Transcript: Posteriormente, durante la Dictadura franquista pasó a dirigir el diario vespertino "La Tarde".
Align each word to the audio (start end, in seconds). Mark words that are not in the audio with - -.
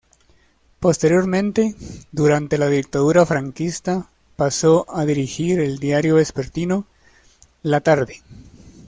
Posteriormente, 0.79 1.75
durante 2.11 2.57
la 2.57 2.69
Dictadura 2.69 3.23
franquista 3.23 4.09
pasó 4.35 4.83
a 4.89 5.05
dirigir 5.05 5.59
el 5.59 5.77
diario 5.77 6.15
vespertino 6.15 6.87
"La 7.61 7.81
Tarde". 7.81 8.23